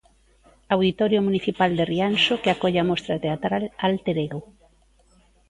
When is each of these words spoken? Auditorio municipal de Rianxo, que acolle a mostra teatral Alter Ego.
Auditorio 0.75 1.19
municipal 1.27 1.71
de 1.77 1.83
Rianxo, 1.91 2.33
que 2.43 2.51
acolle 2.51 2.79
a 2.81 2.87
mostra 2.91 3.21
teatral 3.25 3.63
Alter 3.87 4.17
Ego. 4.25 4.41